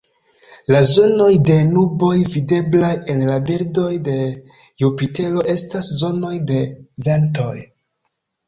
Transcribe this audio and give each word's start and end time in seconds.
La 0.75 0.79
zonoj 0.91 1.33
de 1.49 1.57
nuboj 1.73 2.09
videblaj 2.35 2.89
en 3.15 3.21
la 3.31 3.37
bildoj 3.51 3.91
de 4.09 4.17
Jupitero 4.85 5.47
estas 5.57 5.91
zonoj 6.01 6.33
de 6.55 6.61
ventoj. 7.11 7.55